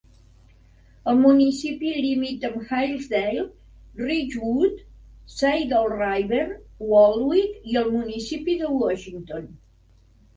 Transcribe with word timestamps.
El 1.11 1.19
municipi 1.23 1.89
limita 2.05 2.49
amb 2.51 2.63
Hillsdale, 2.71 3.43
Ridgewood, 4.05 4.79
Saddle 5.33 5.91
River, 5.99 6.41
Waldwick 6.93 7.69
i 7.75 7.79
el 7.83 7.93
municipi 7.97 8.57
de 8.63 8.71
Washington. 8.79 9.45